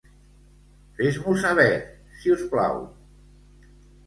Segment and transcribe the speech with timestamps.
[1.01, 1.67] Fes-m'ho saber,
[2.23, 2.81] si us plau.